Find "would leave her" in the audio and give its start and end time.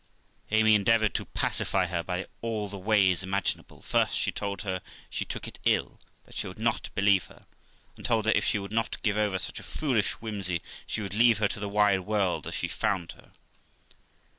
11.01-11.47